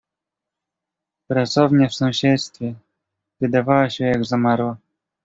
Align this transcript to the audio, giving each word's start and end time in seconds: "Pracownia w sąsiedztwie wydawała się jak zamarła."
"Pracownia 1.27 1.87
w 1.87 1.93
sąsiedztwie 1.95 2.73
wydawała 3.39 3.89
się 3.89 4.05
jak 4.05 4.25
zamarła." 4.25 4.77